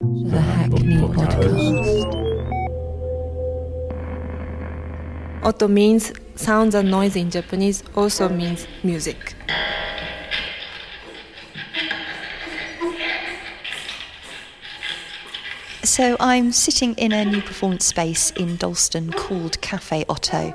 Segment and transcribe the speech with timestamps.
[0.00, 2.14] The Hackney Podcast.
[5.42, 9.34] OTO means sounds and noise in Japanese, also means music.
[15.82, 20.54] So I'm sitting in a new performance space in Dalston called Cafe OTO,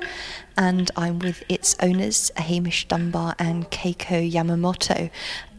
[0.56, 5.10] and I'm with its owners, Hamish Dunbar and Keiko Yamamoto.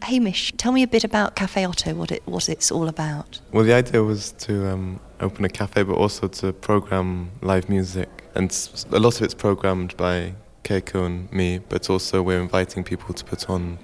[0.02, 3.40] Hamish, tell me a bit about Cafe OTO, what it what it's all about.
[3.52, 8.08] Well, the idea was to um, open a cafe, but also to program live music,
[8.34, 8.50] and
[8.92, 13.24] a lot of it's programmed by Keiko and me, but also we're inviting people to
[13.24, 13.78] put on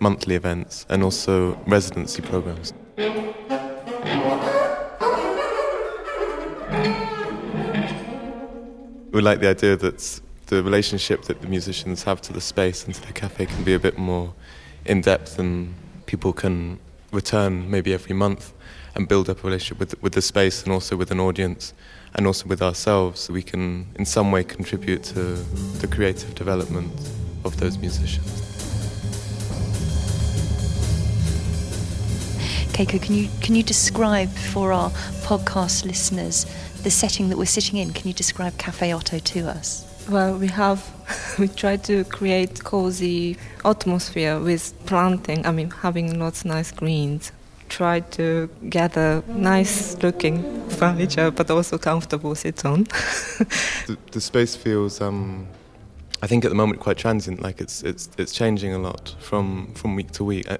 [0.00, 2.72] monthly events and also residency programs.
[9.12, 10.20] We like the idea that
[10.52, 13.72] the relationship that the musicians have to the space and to the cafe can be
[13.72, 14.34] a bit more
[14.84, 15.74] in depth and
[16.04, 16.78] people can
[17.10, 18.52] return maybe every month
[18.94, 21.72] and build up a relationship with, with the space and also with an audience
[22.14, 25.36] and also with ourselves we can in some way contribute to
[25.80, 26.92] the creative development
[27.44, 28.42] of those musicians.
[32.74, 34.90] Keiko, can you can you describe for our
[35.24, 36.44] podcast listeners
[36.82, 37.90] the setting that we're sitting in?
[37.94, 39.91] Can you describe Cafe OTO to us?
[40.08, 40.82] Well, we have
[41.38, 45.46] we try to create cozy atmosphere with planting.
[45.46, 47.32] I mean, having lots of nice greens.
[47.68, 52.84] Try to gather nice looking furniture, but also comfortable sit on.
[53.86, 55.46] the, the space feels um,
[56.22, 59.72] I think at the moment quite transient like it's it's it's changing a lot from
[59.74, 60.58] from week to week Uh,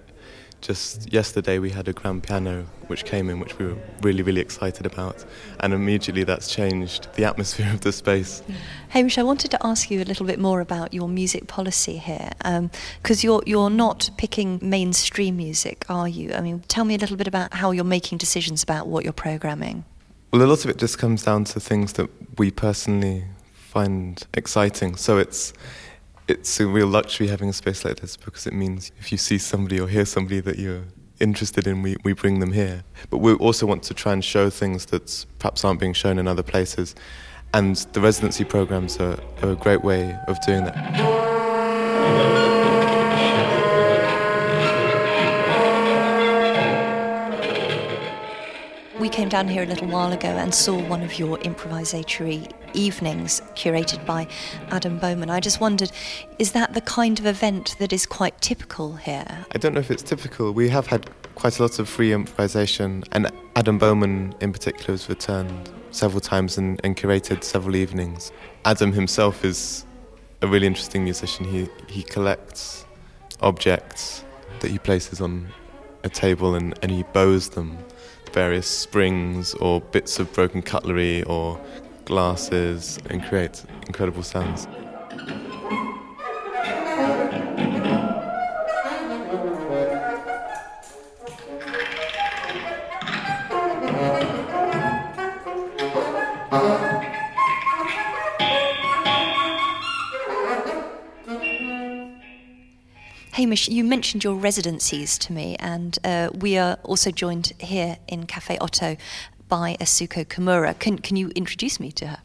[0.63, 4.41] just yesterday we had a grand piano which came in which we were really really
[4.41, 5.25] excited about
[5.61, 8.43] and immediately that's changed the atmosphere of the space
[8.91, 12.31] Hamish, I wanted to ask you a little bit more about your music policy here,
[12.45, 12.71] um,
[13.03, 16.35] because you're you're not picking mainstream music, are you?
[16.35, 19.15] I mean, tell me a little bit about how you're making decisions about what you're
[19.15, 19.87] programming.
[20.31, 24.97] well a lot of it just comes down to things that we personally find exciting
[24.97, 25.53] so it's
[26.33, 29.39] it's a real luxury having a space like this because it means if you see
[29.39, 30.85] somebody or hear somebody that you're
[31.21, 32.85] interested in, we, we bring them here.
[33.11, 36.27] But we also want to try and show things that perhaps aren't being shown in
[36.27, 36.95] other places.
[37.55, 42.52] And the residency programs are, are a great way of doing that.
[49.03, 53.41] We came down here a little while ago and saw one of your improvisatory evenings
[53.57, 54.29] curated by
[54.69, 55.29] Adam Bohman.
[55.29, 55.91] I just wondered,
[56.39, 59.45] is that the kind of event that is quite typical here?
[59.51, 60.53] I don't know if it's typical.
[60.53, 65.09] We have had quite a lot of free improvisation, and Adam Bohman in particular has
[65.09, 68.31] returned several times and, and curated several evenings.
[68.65, 69.85] Adam himself is
[70.43, 71.45] a really interesting musician.
[71.45, 72.87] He, he collects
[73.41, 74.25] objects
[74.61, 75.49] that he places on
[76.05, 77.79] a table and, and he bows them,
[78.33, 81.61] various springs or bits of broken cutlery or
[82.05, 84.67] glasses, and create incredible sounds.
[103.53, 108.25] Hamish, you mentioned your residencies to me, and uh, we are also joined here in
[108.25, 108.97] Cafe OTO
[109.47, 110.79] by Atsuko Kamura.
[110.79, 112.19] Can, can you introduce me to her?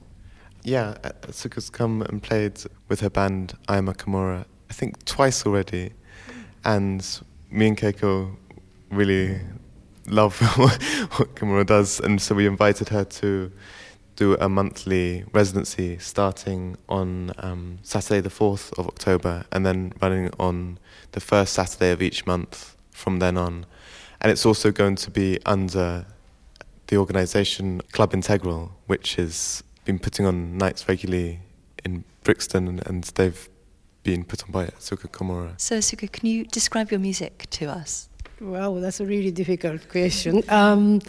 [0.64, 5.04] Yeah, uh, Atsuko's come and played with her band I Am a Kamura, I think
[5.04, 5.92] twice already.
[6.64, 7.06] And
[7.52, 8.34] me and Keiko
[8.90, 9.42] really
[10.08, 10.40] love
[11.18, 12.00] what Kamura does.
[12.00, 13.52] And so we invited her to
[14.18, 20.30] do a monthly residency starting on um, Saturday, the 4th of October, and then running
[20.40, 20.80] on
[21.12, 23.66] the first Saturday of each month from then on.
[24.20, 26.06] And it's also going to be under
[26.88, 31.40] the organisation Club Integral, which has been putting on nights regularly
[31.86, 33.48] in Brixton, and, and they've
[34.02, 35.62] been put on by Atsuko Kamura.
[35.62, 38.10] So, Atsuko, can you describe your music to us?
[38.42, 40.44] Wow, that's a really difficult question.
[40.50, 41.02] Um,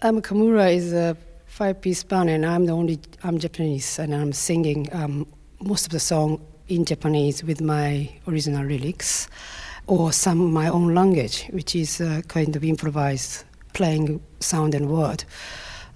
[0.00, 1.16] I'm Kamura is a
[1.58, 5.26] five-piece band, and I'm the only I'm Japanese, and I'm singing um,
[5.60, 9.28] most of the song in Japanese with my original lyrics,
[9.88, 15.24] or some my own language, which is uh, kind of improvised, playing sound and word.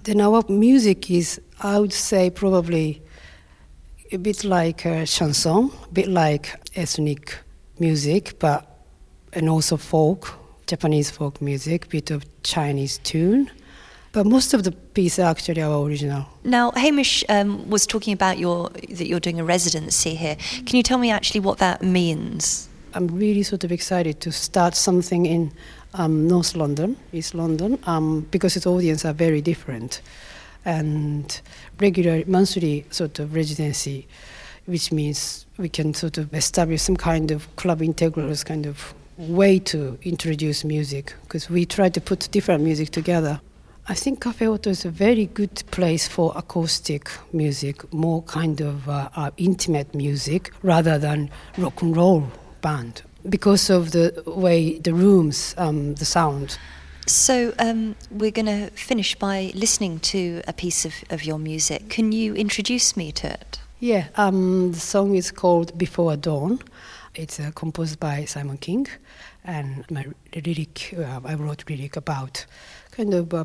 [0.03, 3.01] Then our music is, I would say, probably
[4.11, 7.37] a bit like a chanson, a bit like ethnic
[7.79, 8.67] music, but
[9.31, 10.33] and also folk,
[10.67, 13.49] Japanese folk music, bit of Chinese tune.
[14.13, 16.27] But most of the pieces are actually our original.
[16.43, 20.37] Now, Hamish um, was talking about your that you're doing a residency here.
[20.67, 22.69] Can you tell me actually what that means?
[22.93, 25.51] I'm really sort of excited to start something in
[25.95, 30.01] um, North London, East London, um, because its audience are very different,
[30.63, 31.41] and
[31.79, 34.07] regular monthly sort of residency,
[34.67, 39.57] which means we can sort of establish some kind of club integrals kind of way
[39.57, 43.41] to introduce music because we try to put different music together.
[43.85, 48.87] I think Cafe OTO is a very good place for acoustic music, more kind of
[48.87, 52.31] uh, uh, intimate music rather than rock and roll
[52.61, 56.57] band because of the way the rooms, um, the sound.
[57.07, 61.89] So um, we're going to finish by listening to a piece of, of your music.
[61.89, 63.59] Can you introduce me to it?
[63.81, 66.59] Yeah, um, the song is called Before Dawn.
[67.15, 68.87] It's uh, composed by Simon King,
[69.43, 72.45] and my lyric, uh, I wrote lyric about
[72.91, 73.43] kind of uh,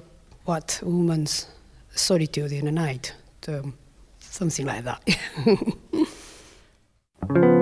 [0.48, 1.46] what woman's
[1.94, 3.12] solitude in the night,
[3.42, 3.70] so
[4.18, 5.02] something like that.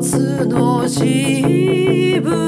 [0.00, 2.47] 夏の自分。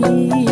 [0.00, 0.43] me.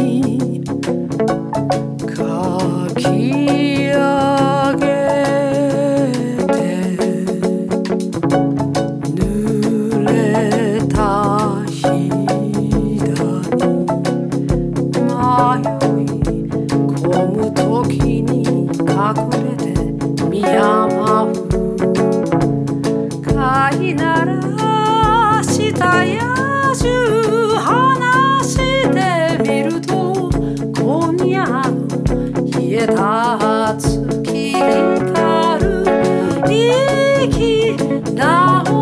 [38.12, 38.81] Now.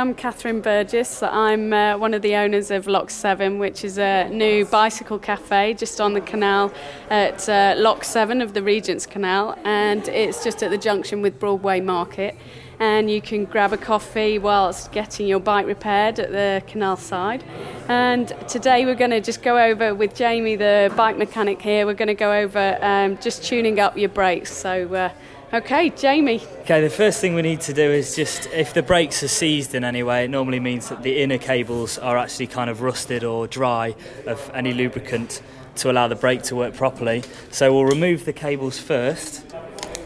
[0.00, 1.22] I'm Catherine Burgess.
[1.22, 5.74] I'm uh, one of the owners of Lock 7, which is a new bicycle cafe
[5.74, 6.72] just on the canal
[7.10, 11.38] at uh, Lock 7 of the Regent's Canal, and it's just at the junction with
[11.38, 12.34] Broadway Market.
[12.78, 17.44] And you can grab a coffee whilst getting your bike repaired at the canal side.
[17.86, 21.92] And today we're going to just go over with Jamie, the bike mechanic here, we're
[21.92, 24.50] going to go over um, just tuning up your brakes.
[24.50, 25.12] So uh,
[25.52, 26.40] Okay, Jamie.
[26.60, 29.74] Okay, the first thing we need to do is just if the brakes are seized
[29.74, 33.24] in any way, it normally means that the inner cables are actually kind of rusted
[33.24, 35.42] or dry of any lubricant
[35.74, 37.24] to allow the brake to work properly.
[37.50, 39.44] So we'll remove the cables first.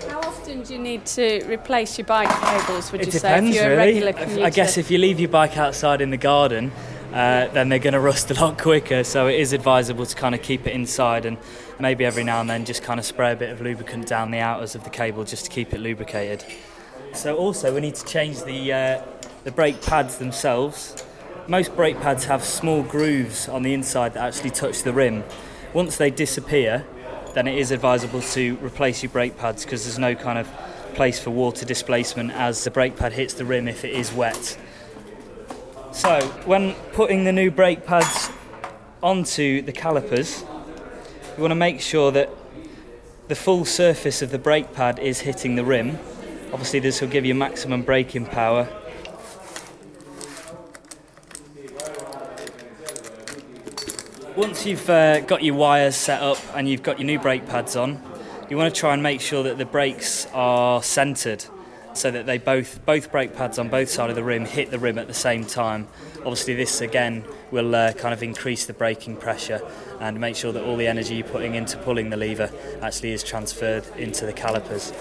[0.09, 3.59] How often do you need to replace your bike cables, would it you depends, say,
[3.59, 3.99] if you're really.
[3.99, 4.45] a regular commuter?
[4.47, 6.73] I guess if you leave your bike outside in the garden,
[7.15, 9.05] uh, then they're going to rust a lot quicker.
[9.05, 11.39] So it is advisable to kind of keep it inside and
[11.79, 14.41] maybe every now and then just kind of spray a bit of lubricant down the
[14.41, 16.45] outers of the cable just to keep it lubricated.
[17.15, 19.03] So also we need to change the uh,
[19.45, 21.05] the brake pads themselves.
[21.47, 25.23] Most brake pads have small grooves on the inside that actually touch the rim.
[25.73, 26.85] Once they disappear,
[27.35, 30.49] then it is advisable to replace your brake pads because there's no kind of
[30.95, 34.57] place for water displacement as the brake pad hits the rim if it is wet.
[35.95, 38.29] So, when putting the new brake pads
[39.01, 40.43] onto the calipers,
[41.37, 42.31] you want to make sure that
[43.29, 46.01] the full surface of the brake pad is hitting the rim.
[46.53, 48.69] Obviously, this will give you maximum braking power.
[54.35, 57.77] Once you've uh, got your wires set up and you've got your new brake pads
[57.77, 58.03] on,
[58.51, 61.45] you want to try and make sure that the brakes are centered
[61.95, 64.79] so that they both both brake pads on both sides of the rim hit the
[64.79, 65.89] rim at the same time.
[66.19, 69.61] Obviously, this again will uh, kind of increase the braking pressure
[70.01, 72.51] and make sure that all the energy you're putting into pulling the lever
[72.83, 74.93] actually is transferred into the calipers.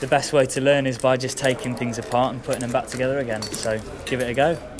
[0.00, 2.86] The best way to learn is by just taking things apart and putting them back
[2.86, 3.42] together again.
[3.42, 4.77] So give it a go.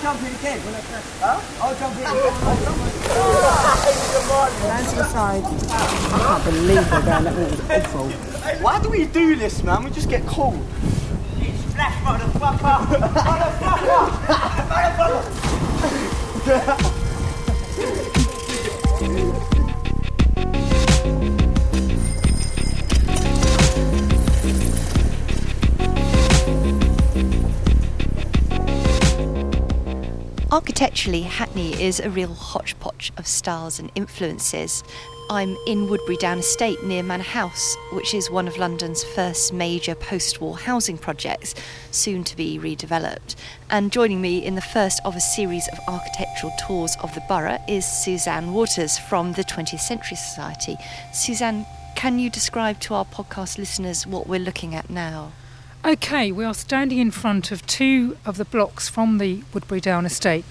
[0.00, 0.60] Jump in again.
[1.20, 1.40] Huh?
[1.60, 2.04] I'll jump in.
[4.68, 5.44] Land to the side.
[5.44, 8.08] I can't believe they're going that was awful.
[8.62, 9.84] Why do we do this, man?
[9.84, 10.64] We just get cold.
[11.38, 12.86] You splash, motherfucker!
[13.26, 14.08] motherfucker!
[16.46, 16.89] motherfucker!
[30.52, 34.82] Architecturally, Hackney is a real hodgepodge of styles and influences.
[35.30, 39.94] I'm in Woodberry Down Estate near Manor House, which is one of London's first major
[39.94, 41.54] post war housing projects,
[41.92, 43.36] soon to be redeveloped.
[43.70, 47.62] And joining me in the first of a series of architectural tours of the borough
[47.68, 50.76] is Suzanne Waters from the 20th Century Society.
[51.12, 51.64] Suzanne,
[51.94, 55.30] can you describe to our podcast listeners what we're looking at now?
[55.82, 60.04] Okay, we are standing in front of two of the blocks from the Woodberry Down
[60.04, 60.44] estate,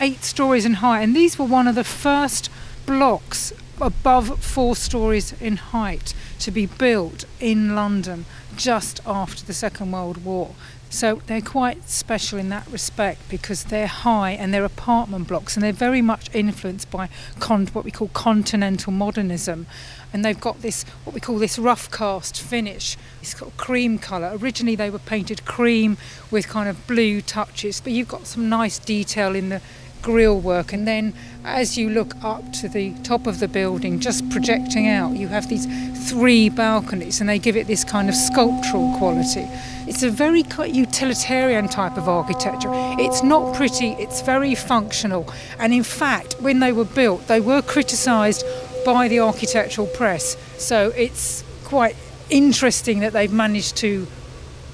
[0.00, 2.48] eight stories in height, and these were one of the first
[2.86, 8.26] blocks above four stories in height to be built in London
[8.56, 10.54] just after the Second World War.
[10.88, 15.62] So they're quite special in that respect because they're high and they're apartment blocks and
[15.62, 17.08] they're very much influenced by
[17.40, 19.66] con- what we call continental modernism.
[20.12, 22.96] And they've got this, what we call this rough cast finish.
[23.20, 24.38] It's got cream colour.
[24.40, 25.98] Originally they were painted cream
[26.30, 29.60] with kind of blue touches, but you've got some nice detail in the
[30.06, 30.72] grill work.
[30.72, 31.12] And then
[31.44, 35.48] as you look up to the top of the building just projecting out you have
[35.48, 35.66] these
[36.08, 39.48] three balconies and they give it this kind of sculptural quality.
[39.88, 42.70] It's a very utilitarian type of architecture.
[43.00, 45.28] It's not pretty it's very functional.
[45.58, 48.44] And in fact when they were built they were criticized
[48.84, 50.36] by the architectural press.
[50.56, 51.96] So it's quite
[52.30, 54.06] interesting that they've managed to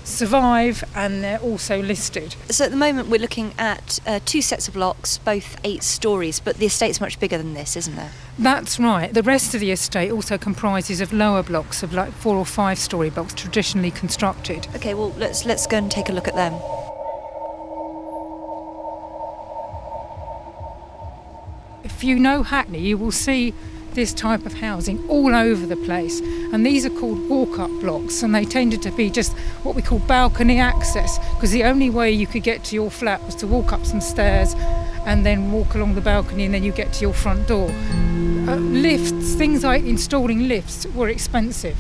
[0.05, 2.35] survive and they're also listed.
[2.51, 6.41] So at the moment we're looking at uh, two sets of blocks, both eight stories,
[6.41, 8.13] but the estate's much bigger than this, isn't there?
[8.39, 9.13] That's right.
[9.13, 12.79] The rest of the estate also comprises of lower blocks of like four or five
[12.79, 14.67] story blocks traditionally constructed.
[14.75, 16.55] Okay, well let's let's go and take a look at them.
[21.85, 23.55] If you know Hackney, you will see
[23.95, 26.21] this type of housing all over the place.
[26.53, 29.33] And these are called walk up blocks, and they tended to be just
[29.63, 33.23] what we call balcony access because the only way you could get to your flat
[33.25, 34.55] was to walk up some stairs
[35.07, 37.71] and then walk along the balcony, and then you get to your front door.
[37.71, 41.77] Uh, lifts, things like installing lifts, were expensive.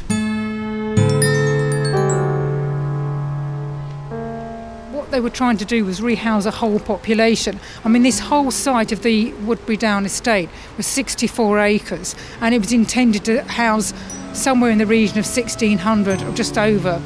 [5.12, 7.60] They were trying to do was rehouse a whole population.
[7.84, 12.58] I mean, this whole site of the Woodberry Down estate was 64 acres, and it
[12.58, 13.92] was intended to house
[14.32, 17.02] somewhere in the region of 1,600 or just over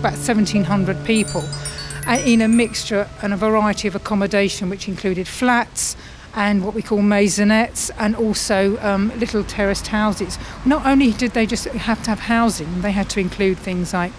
[0.00, 1.42] about 1,700 people
[2.06, 5.96] uh, in a mixture and a variety of accommodation, which included flats
[6.34, 10.38] and what we call maisonettes and also um, little terraced houses.
[10.66, 14.12] Not only did they just have to have housing, they had to include things like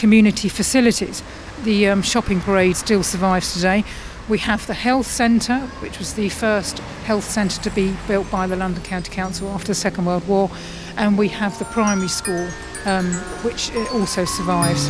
[0.00, 1.22] community facilities
[1.64, 3.84] the um, shopping parade still survives today.
[4.28, 8.46] We have the health centre, which was the first health centre to be built by
[8.46, 10.50] the London County Council after the Second World War,
[10.96, 12.48] and we have the primary school,
[12.86, 14.88] um, which uh, also survives.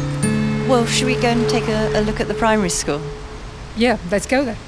[0.69, 3.01] Well, should we go and take a, a look at the primary school?
[3.77, 4.59] Yeah, let's go there.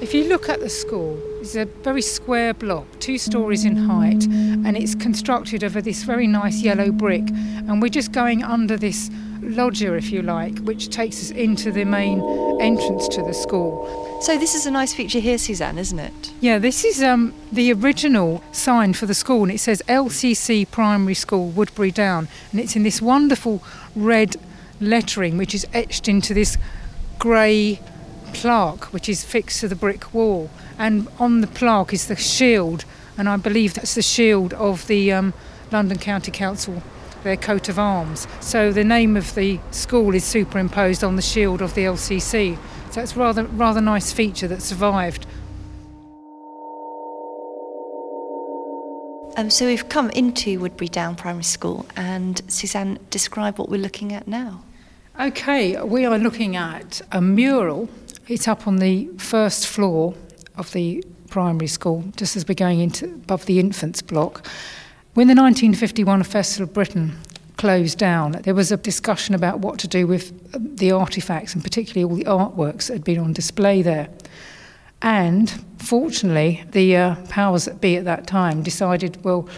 [0.00, 4.24] If you look at the school, it's a very square block, two stories in height,
[4.24, 7.28] and it's constructed over this very nice yellow brick.
[7.68, 9.10] And we're just going under this
[9.42, 12.22] loggia, if you like, which takes us into the main
[12.62, 14.18] entrance to the school.
[14.22, 16.32] So this is a nice feature here, Suzanne, isn't it?
[16.40, 21.14] Yeah, this is um, the original sign for the school, and it says LCC Primary
[21.14, 23.62] School, Woodberry Down, and it's in this wonderful
[23.94, 24.36] red
[24.80, 26.56] lettering, which is etched into this
[27.18, 27.80] grey
[28.32, 32.84] plaque which is fixed to the brick wall, and on the plaque is the shield,
[33.16, 35.34] and I believe that's the shield of the um,
[35.70, 36.82] London County Council,
[37.22, 38.26] their coat of arms.
[38.40, 42.58] So the name of the school is superimposed on the shield of the LCC.
[42.90, 45.26] So it's rather rather nice feature that survived.
[49.36, 54.12] Um, so we've come into Woodberry Down Primary School, and Suzanne, describe what we're looking
[54.12, 54.62] at now.
[55.18, 57.88] Okay, we are looking at a mural
[58.26, 60.14] it's up on the first floor
[60.56, 64.46] of the primary school, just as we're going into above the infants block.
[65.14, 67.16] When the 1951 Festival of Britain
[67.56, 72.04] closed down, there was a discussion about what to do with the artifacts and particularly
[72.04, 74.08] all the artworks that had been on display there.
[75.02, 79.48] And fortunately, the uh, powers that be at that time decided, well,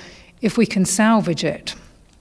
[0.40, 1.74] if we can salvage it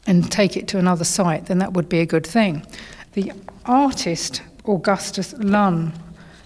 [0.07, 2.65] and take it to another site, then that would be a good thing.
[3.13, 3.31] The
[3.65, 5.93] artist, Augustus Lunn,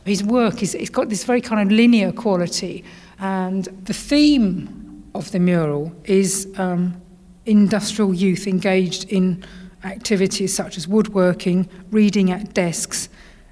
[0.10, 2.84] his work is it's got this very kind of linear quality,
[3.20, 7.02] and the theme of the mural is um,
[7.46, 9.44] industrial youth engaged in
[9.84, 13.10] activities such as woodworking, reading at desks,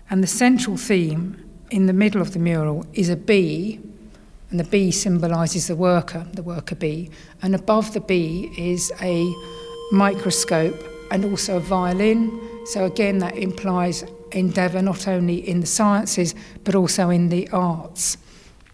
[0.10, 3.80] and the central theme in the middle of the mural is a bee,
[4.50, 7.10] and the bee symbolises the worker, the worker bee,
[7.42, 9.34] and above the bee is a
[9.92, 12.40] microscope and also a violin.
[12.66, 18.18] So again, that implies endeavour not only in the sciences but also in the arts.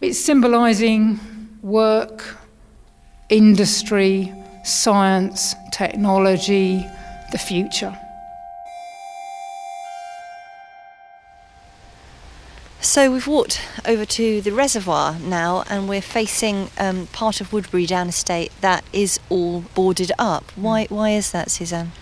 [0.02, 1.20] It's symbolising
[1.62, 2.38] work,
[3.30, 6.86] industry, science, technology,
[7.32, 7.98] the future.
[12.82, 17.88] So we've walked over to the reservoir now, and we're facing um, part of Woodberry
[17.88, 20.52] Down Estate that is all boarded up.
[20.58, 20.86] Why?
[20.90, 21.94] Why is that, Suzanne?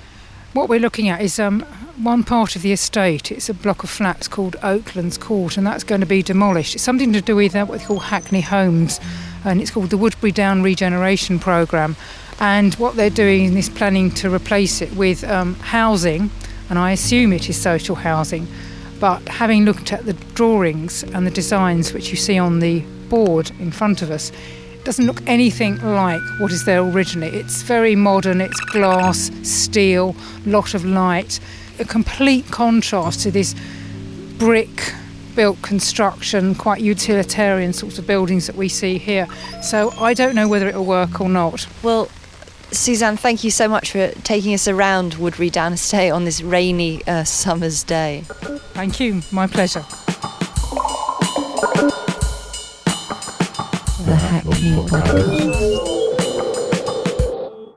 [0.53, 1.61] What we're looking at is um,
[1.95, 3.31] one part of the estate.
[3.31, 6.75] It's a block of flats called Oaklands Court, and that's going to be demolished.
[6.75, 8.99] It's something to do with uh, what they call Hackney Homes,
[9.45, 11.95] and it's called the Woodberry Down Regeneration Programme.
[12.41, 16.29] And what they're doing is planning to replace it with um, housing,
[16.69, 18.45] and I assume it is social housing.
[18.99, 23.51] But having looked at the drawings and the designs which you see on the board
[23.57, 24.33] in front of us,
[24.83, 27.29] doesn't look anything like what is there originally.
[27.29, 30.15] It's very modern, it's glass, steel,
[30.45, 31.39] lot of light,
[31.79, 33.55] a complete contrast to this
[34.37, 34.93] brick
[35.35, 39.27] built construction, quite utilitarian sorts of buildings that we see here.
[39.61, 41.67] So I don't know whether it'll work or not.
[41.83, 42.09] Well,
[42.71, 47.05] Suzanne, thank you so much for taking us around Woodberry Down Estate on this rainy
[47.05, 48.23] uh, summer's day.
[48.73, 49.83] Thank you, my pleasure.
[54.05, 56.00] The Hackney New podcast.